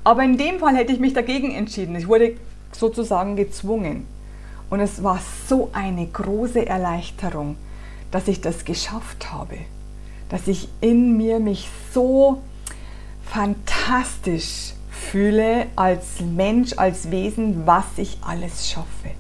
Aber 0.04 0.24
in 0.24 0.38
dem 0.38 0.60
Fall 0.60 0.76
hätte 0.76 0.92
ich 0.92 1.00
mich 1.00 1.14
dagegen 1.14 1.52
entschieden. 1.52 1.96
Ich 1.96 2.08
wurde 2.08 2.36
sozusagen 2.74 3.36
gezwungen. 3.36 4.06
Und 4.70 4.80
es 4.80 5.04
war 5.04 5.20
so 5.48 5.70
eine 5.74 6.06
große 6.06 6.66
Erleichterung, 6.66 7.56
dass 8.10 8.28
ich 8.28 8.42
das 8.42 8.66
geschafft 8.66 9.32
habe. 9.32 9.58
Dass 10.32 10.48
ich 10.48 10.68
in 10.82 11.16
mir 11.18 11.40
mich 11.40 11.70
so 11.94 12.42
fantastisch 13.24 14.74
fühle 14.90 15.68
als 15.76 16.22
Mensch, 16.22 16.74
als 16.78 17.12
Wesen, 17.12 17.68
was 17.68 17.86
ich 17.98 18.18
alles 18.26 18.70
schaffe. 18.70 19.12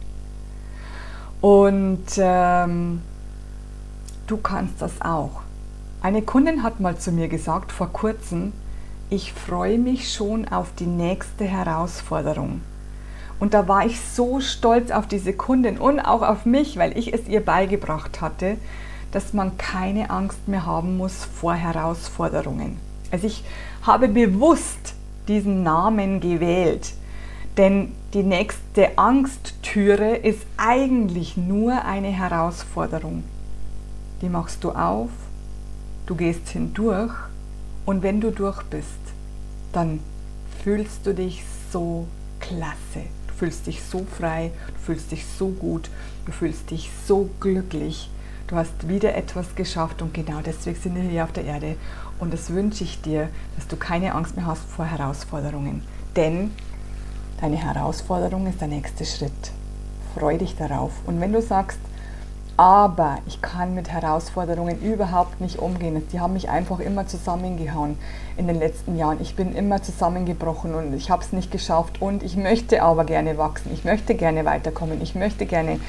Und 1.41 2.05
ähm, 2.17 3.01
du 4.27 4.37
kannst 4.37 4.81
das 4.81 5.01
auch. 5.01 5.41
Eine 6.01 6.21
Kundin 6.21 6.63
hat 6.63 6.79
mal 6.79 6.97
zu 6.97 7.11
mir 7.11 7.27
gesagt 7.27 7.71
vor 7.71 7.91
kurzem, 7.91 8.53
ich 9.09 9.33
freue 9.33 9.77
mich 9.77 10.13
schon 10.13 10.47
auf 10.47 10.69
die 10.79 10.85
nächste 10.85 11.43
Herausforderung. 11.43 12.61
Und 13.39 13.53
da 13.53 13.67
war 13.67 13.85
ich 13.85 13.99
so 13.99 14.39
stolz 14.39 14.91
auf 14.91 15.07
diese 15.07 15.33
Kundin 15.33 15.77
und 15.77 15.99
auch 15.99 16.21
auf 16.21 16.45
mich, 16.45 16.77
weil 16.77 16.97
ich 16.97 17.13
es 17.13 17.27
ihr 17.27 17.43
beigebracht 17.43 18.21
hatte, 18.21 18.55
dass 19.11 19.33
man 19.33 19.57
keine 19.57 20.09
Angst 20.09 20.47
mehr 20.47 20.65
haben 20.65 20.97
muss 20.97 21.25
vor 21.25 21.53
Herausforderungen. 21.53 22.77
Also 23.11 23.27
ich 23.27 23.43
habe 23.83 24.07
bewusst 24.07 24.95
diesen 25.27 25.63
Namen 25.63 26.19
gewählt, 26.19 26.93
denn 27.57 27.91
die 28.13 28.23
nächste 28.23 28.97
Angsttüre 28.97 30.15
ist 30.15 30.41
eigentlich 30.57 31.37
nur 31.37 31.85
eine 31.85 32.09
Herausforderung. 32.09 33.23
Die 34.21 34.29
machst 34.29 34.63
du 34.63 34.71
auf, 34.71 35.09
du 36.05 36.15
gehst 36.15 36.49
hindurch 36.49 37.13
und 37.85 38.03
wenn 38.03 38.21
du 38.21 38.31
durch 38.31 38.61
bist, 38.63 38.87
dann 39.73 39.99
fühlst 40.63 41.05
du 41.05 41.13
dich 41.13 41.43
so 41.71 42.07
klasse. 42.39 43.05
Du 43.27 43.33
fühlst 43.33 43.67
dich 43.67 43.81
so 43.81 44.05
frei, 44.17 44.51
du 44.67 44.79
fühlst 44.85 45.11
dich 45.11 45.25
so 45.25 45.47
gut, 45.49 45.89
du 46.25 46.31
fühlst 46.31 46.69
dich 46.69 46.89
so 47.07 47.29
glücklich. 47.39 48.09
Du 48.51 48.57
hast 48.57 48.89
wieder 48.89 49.15
etwas 49.15 49.55
geschafft 49.55 50.01
und 50.01 50.13
genau 50.13 50.41
deswegen 50.45 50.77
sind 50.77 50.95
wir 50.95 51.03
hier 51.03 51.23
auf 51.23 51.31
der 51.31 51.45
Erde. 51.45 51.77
Und 52.19 52.33
das 52.33 52.49
wünsche 52.49 52.83
ich 52.83 53.01
dir, 53.01 53.29
dass 53.55 53.65
du 53.69 53.77
keine 53.77 54.13
Angst 54.13 54.35
mehr 54.35 54.45
hast 54.45 54.63
vor 54.63 54.83
Herausforderungen. 54.83 55.83
Denn 56.17 56.51
deine 57.39 57.55
Herausforderung 57.55 58.47
ist 58.47 58.59
der 58.59 58.67
nächste 58.67 59.05
Schritt. 59.05 59.31
Freu 60.13 60.37
dich 60.37 60.57
darauf. 60.57 60.91
Und 61.05 61.21
wenn 61.21 61.31
du 61.31 61.41
sagst, 61.41 61.79
aber 62.57 63.19
ich 63.25 63.41
kann 63.41 63.73
mit 63.73 63.89
Herausforderungen 63.89 64.81
überhaupt 64.81 65.39
nicht 65.39 65.57
umgehen. 65.57 66.05
Die 66.11 66.19
haben 66.19 66.33
mich 66.33 66.49
einfach 66.49 66.81
immer 66.81 67.07
zusammengehauen 67.07 67.97
in 68.35 68.47
den 68.47 68.59
letzten 68.59 68.97
Jahren. 68.97 69.21
Ich 69.21 69.37
bin 69.37 69.55
immer 69.55 69.81
zusammengebrochen 69.81 70.75
und 70.75 70.93
ich 70.93 71.09
habe 71.09 71.23
es 71.23 71.31
nicht 71.31 71.51
geschafft. 71.51 72.01
Und 72.01 72.21
ich 72.21 72.35
möchte 72.35 72.83
aber 72.83 73.05
gerne 73.05 73.37
wachsen. 73.37 73.71
Ich 73.73 73.85
möchte 73.85 74.13
gerne 74.13 74.43
weiterkommen. 74.43 75.01
Ich 75.01 75.15
möchte 75.15 75.45
gerne 75.45 75.79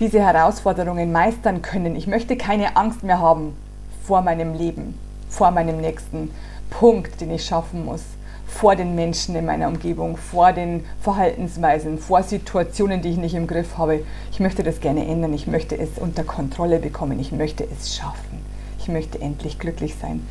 diese 0.00 0.20
Herausforderungen 0.20 1.12
meistern 1.12 1.62
können. 1.62 1.96
Ich 1.96 2.06
möchte 2.06 2.36
keine 2.36 2.76
Angst 2.76 3.02
mehr 3.02 3.20
haben 3.20 3.56
vor 4.04 4.22
meinem 4.22 4.54
Leben, 4.54 4.98
vor 5.28 5.50
meinem 5.50 5.80
nächsten 5.80 6.30
Punkt, 6.70 7.20
den 7.20 7.30
ich 7.30 7.44
schaffen 7.44 7.84
muss 7.84 8.02
vor 8.46 8.76
den 8.76 8.94
Menschen 8.94 9.34
in 9.34 9.44
meiner 9.44 9.68
Umgebung, 9.68 10.16
vor 10.16 10.52
den 10.52 10.84
Verhaltensweisen, 11.00 11.98
vor 11.98 12.22
Situationen, 12.22 13.02
die 13.02 13.10
ich 13.10 13.16
nicht 13.16 13.34
im 13.34 13.46
Griff 13.46 13.76
habe. 13.76 14.04
Ich 14.30 14.40
möchte 14.40 14.62
das 14.62 14.80
gerne 14.80 15.06
ändern, 15.06 15.34
ich 15.34 15.46
möchte 15.46 15.76
es 15.76 15.98
unter 15.98 16.24
Kontrolle 16.24 16.78
bekommen, 16.78 17.18
ich 17.18 17.32
möchte 17.32 17.64
es 17.64 17.96
schaffen, 17.96 18.40
ich 18.78 18.88
möchte 18.88 19.20
endlich 19.20 19.58
glücklich 19.58 19.96
sein. 20.00 20.26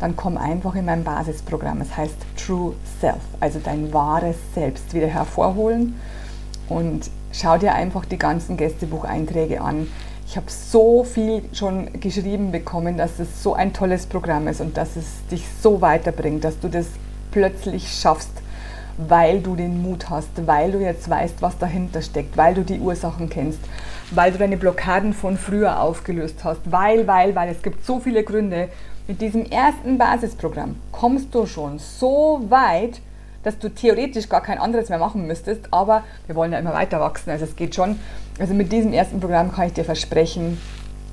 Dann 0.00 0.16
komm 0.16 0.36
einfach 0.36 0.74
in 0.74 0.84
mein 0.84 1.04
Basisprogramm, 1.04 1.80
es 1.80 1.96
heißt 1.96 2.16
True 2.36 2.74
Self, 3.00 3.20
also 3.40 3.60
dein 3.62 3.92
wahres 3.92 4.36
Selbst 4.54 4.92
wieder 4.92 5.06
hervorholen 5.06 5.94
und 6.68 7.08
schau 7.34 7.58
dir 7.58 7.74
einfach 7.74 8.04
die 8.04 8.18
ganzen 8.18 8.56
Gästebucheinträge 8.56 9.60
an. 9.60 9.88
Ich 10.26 10.36
habe 10.36 10.46
so 10.48 11.04
viel 11.04 11.42
schon 11.52 12.00
geschrieben 12.00 12.50
bekommen, 12.50 12.96
dass 12.96 13.18
es 13.18 13.42
so 13.42 13.54
ein 13.54 13.72
tolles 13.72 14.06
Programm 14.06 14.48
ist 14.48 14.60
und 14.60 14.76
dass 14.76 14.96
es 14.96 15.26
dich 15.30 15.44
so 15.60 15.80
weiterbringt, 15.80 16.44
dass 16.44 16.58
du 16.60 16.68
das 16.68 16.86
plötzlich 17.30 17.92
schaffst, 17.92 18.30
weil 18.96 19.40
du 19.40 19.56
den 19.56 19.82
Mut 19.82 20.08
hast, 20.08 20.46
weil 20.46 20.72
du 20.72 20.78
jetzt 20.78 21.10
weißt, 21.10 21.42
was 21.42 21.58
dahinter 21.58 22.00
steckt, 22.00 22.36
weil 22.36 22.54
du 22.54 22.62
die 22.62 22.78
Ursachen 22.78 23.28
kennst, 23.28 23.58
weil 24.12 24.32
du 24.32 24.38
deine 24.38 24.56
Blockaden 24.56 25.12
von 25.12 25.36
früher 25.36 25.80
aufgelöst 25.80 26.44
hast, 26.44 26.60
weil, 26.70 27.06
weil, 27.06 27.34
weil 27.34 27.50
es 27.50 27.62
gibt 27.62 27.84
so 27.84 27.98
viele 27.98 28.22
Gründe. 28.22 28.68
Mit 29.06 29.20
diesem 29.20 29.44
ersten 29.44 29.98
Basisprogramm 29.98 30.76
kommst 30.90 31.34
du 31.34 31.44
schon 31.44 31.78
so 31.78 32.40
weit, 32.48 33.00
dass 33.44 33.58
du 33.58 33.68
theoretisch 33.68 34.28
gar 34.28 34.40
kein 34.40 34.58
anderes 34.58 34.88
mehr 34.88 34.98
machen 34.98 35.26
müsstest, 35.26 35.68
aber 35.70 36.02
wir 36.26 36.34
wollen 36.34 36.52
ja 36.52 36.58
immer 36.58 36.74
weiter 36.74 37.00
wachsen, 37.00 37.30
also 37.30 37.44
es 37.44 37.56
geht 37.56 37.74
schon. 37.74 38.00
Also 38.38 38.54
mit 38.54 38.72
diesem 38.72 38.92
ersten 38.92 39.20
Programm 39.20 39.52
kann 39.52 39.68
ich 39.68 39.74
dir 39.74 39.84
versprechen, 39.84 40.58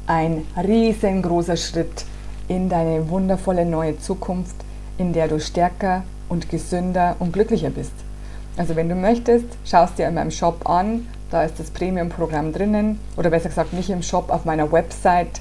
ein 0.07 0.45
riesengroßer 0.57 1.57
Schritt 1.57 2.05
in 2.47 2.69
deine 2.69 3.09
wundervolle 3.09 3.65
neue 3.65 3.99
Zukunft 3.99 4.55
in 4.97 5.13
der 5.13 5.27
du 5.27 5.39
stärker 5.39 6.03
und 6.29 6.49
gesünder 6.49 7.15
und 7.19 7.33
glücklicher 7.33 7.69
bist. 7.69 7.93
Also 8.57 8.75
wenn 8.75 8.89
du 8.89 8.95
möchtest, 8.95 9.45
schaust 9.65 9.97
dir 9.97 10.07
in 10.07 10.13
meinem 10.13 10.31
Shop 10.31 10.69
an, 10.69 11.07
Da 11.31 11.43
ist 11.43 11.57
das 11.59 11.71
Premium-Programm 11.71 12.51
drinnen. 12.51 12.99
Oder 13.15 13.29
besser 13.29 13.47
gesagt, 13.47 13.71
nicht 13.71 13.89
im 13.89 14.03
Shop, 14.03 14.29
auf 14.29 14.43
meiner 14.43 14.69
Website 14.69 15.39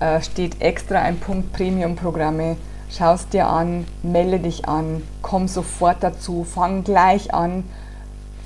äh, 0.00 0.20
steht 0.20 0.60
extra 0.60 1.00
ein 1.02 1.18
Punkt 1.18 1.52
Premium-Programme. 1.52 2.56
Schau 2.90 3.14
es 3.14 3.28
dir 3.28 3.46
an, 3.46 3.86
melde 4.02 4.40
dich 4.40 4.68
an, 4.68 5.02
komm 5.22 5.48
sofort 5.48 5.98
dazu, 6.02 6.44
fang 6.44 6.84
gleich 6.84 7.32
an 7.32 7.64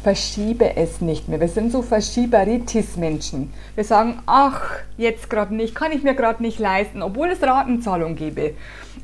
verschiebe 0.05 0.77
es 0.77 1.01
nicht 1.01 1.29
mehr. 1.29 1.41
Wir 1.41 1.49
sind 1.49 1.73
so 1.73 1.81
Verschieberitis-Menschen. 1.81 3.53
Wir 3.75 3.85
sagen, 3.85 4.19
ach, 4.27 4.61
jetzt 4.99 5.31
gerade 5.31 5.55
nicht, 5.55 5.75
kann 5.75 5.93
ich 5.93 6.03
mir 6.03 6.15
gerade 6.15 6.43
nicht 6.43 6.59
leisten, 6.59 7.03
obwohl 7.03 7.31
es 7.31 7.43
Ratenzahlung 7.43 8.15
gäbe. 8.15 8.53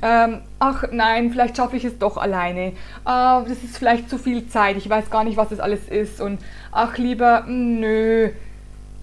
Ähm, 0.02 0.40
ach 0.58 0.84
nein, 0.92 1.30
vielleicht 1.32 1.56
schaffe 1.56 1.78
ich 1.78 1.84
es 1.84 1.98
doch 1.98 2.18
alleine. 2.18 2.66
Äh, 2.68 2.72
das 3.04 3.64
ist 3.64 3.78
vielleicht 3.78 4.10
zu 4.10 4.18
viel 4.18 4.46
Zeit, 4.48 4.76
ich 4.76 4.88
weiß 4.88 5.10
gar 5.10 5.24
nicht, 5.24 5.38
was 5.38 5.48
das 5.48 5.58
alles 5.58 5.88
ist. 5.88 6.20
Und 6.20 6.38
ach 6.70 6.98
lieber, 6.98 7.44
nö. 7.48 8.28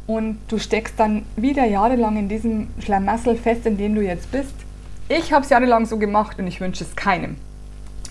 Und 0.06 0.38
du 0.48 0.60
steckst 0.60 1.00
dann 1.00 1.26
wieder 1.36 1.66
jahrelang 1.66 2.16
in 2.16 2.30
diesem 2.30 2.68
Schlamassel 2.80 3.36
fest, 3.36 3.66
in 3.66 3.76
dem 3.78 3.96
du 3.96 4.02
jetzt 4.02 4.32
bist. 4.32 4.54
Ich 5.10 5.32
habe 5.32 5.44
es 5.44 5.50
jahrelang 5.50 5.86
so 5.86 5.98
gemacht 5.98 6.38
und 6.40 6.48
ich 6.48 6.60
wünsche 6.60 6.84
es 6.84 6.96
keinem 6.96 7.38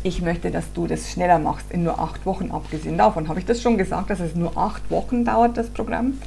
ich 0.06 0.22
möchte, 0.22 0.52
dass 0.52 0.72
du 0.72 0.86
das 0.86 1.10
schneller 1.10 1.38
machst, 1.38 1.72
in 1.72 1.82
nur 1.82 1.98
acht 1.98 2.24
Wochen. 2.26 2.52
Abgesehen 2.52 2.96
davon 2.96 3.28
habe 3.28 3.40
ich 3.40 3.46
das 3.46 3.60
schon 3.60 3.76
gesagt, 3.76 4.08
dass 4.08 4.20
es 4.20 4.36
nur 4.36 4.56
acht 4.56 4.88
Wochen 4.90 5.24
dauert, 5.24 5.56
das 5.56 5.68
Programm. 5.68 6.18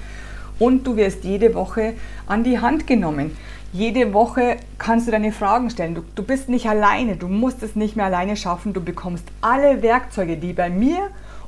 Und 0.59 0.85
du 0.85 0.97
wirst 0.97 1.23
jede 1.23 1.55
Woche 1.55 1.93
an 2.27 2.43
die 2.43 2.59
Hand 2.59 2.87
genommen. 2.87 3.37
Jede 3.71 4.13
Woche 4.13 4.57
kannst 4.77 5.07
du 5.07 5.11
deine 5.11 5.31
Fragen 5.31 5.69
stellen. 5.69 5.95
Du, 5.95 6.03
du 6.15 6.23
bist 6.23 6.49
nicht 6.49 6.67
alleine, 6.67 7.15
du 7.15 7.29
musst 7.29 7.63
es 7.63 7.77
nicht 7.77 7.95
mehr 7.95 8.07
alleine 8.07 8.35
schaffen. 8.35 8.73
Du 8.73 8.81
bekommst 8.81 9.23
alle 9.39 9.81
Werkzeuge, 9.81 10.35
die 10.35 10.51
bei 10.51 10.69
mir 10.69 10.99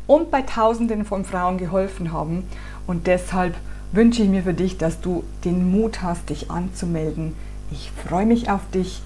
und 0.07 0.31
bei 0.31 0.43
Tausenden 0.43 1.03
von 1.03 1.25
Frauen 1.25 1.57
geholfen 1.57 2.13
haben. 2.13 2.47
Und 2.87 3.07
deshalb 3.07 3.55
wünsche 3.91 4.23
ich 4.23 4.29
mir 4.29 4.43
für 4.43 4.53
dich, 4.53 4.77
dass 4.77 5.01
du 5.01 5.25
den 5.43 5.69
Mut 5.69 6.01
hast, 6.01 6.29
dich 6.29 6.49
anzumelden. 6.49 7.35
Ich 7.71 7.91
freue 8.07 8.25
mich 8.25 8.49
auf 8.49 8.61
dich. 8.73 9.01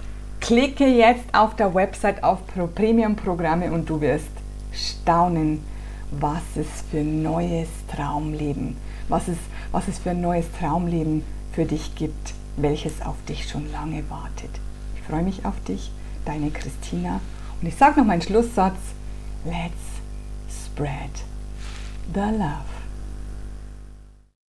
Klicke 0.45 0.85
jetzt 0.85 1.33
auf 1.33 1.55
der 1.55 1.73
Website 1.73 2.23
auf 2.23 2.37
Premium-Programme 2.75 3.71
und 3.71 3.89
du 3.89 3.99
wirst 3.99 4.29
staunen, 4.71 5.63
was 6.11 6.43
es 6.55 6.67
für 6.91 7.03
neues 7.03 7.67
Traumleben, 7.87 8.77
was 9.09 9.27
es, 9.27 9.37
was 9.71 9.87
es 9.87 9.97
für 9.97 10.11
ein 10.11 10.21
neues 10.21 10.45
Traumleben 10.59 11.23
für 11.51 11.65
dich 11.65 11.95
gibt, 11.95 12.35
welches 12.57 13.01
auf 13.01 13.15
dich 13.27 13.49
schon 13.49 13.71
lange 13.71 14.07
wartet. 14.07 14.51
Ich 14.95 15.01
freue 15.09 15.23
mich 15.23 15.45
auf 15.45 15.59
dich, 15.67 15.89
deine 16.25 16.51
Christina. 16.51 17.21
Und 17.59 17.67
ich 17.67 17.75
sage 17.75 17.99
noch 17.99 18.05
meinen 18.05 18.21
Schlusssatz, 18.21 18.77
let's 19.45 19.73
spread 20.67 21.09
the 22.13 22.19
love. 22.19 22.69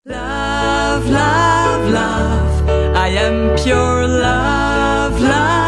Love, 0.04 1.10
love, 1.10 1.90
love, 1.90 2.94
I 2.94 3.16
am 3.16 3.56
pure 3.56 4.06
love, 4.06 5.18
love. 5.22 5.65